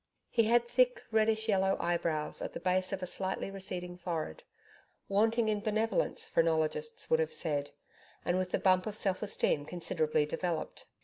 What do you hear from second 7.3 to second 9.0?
said, and with the bump of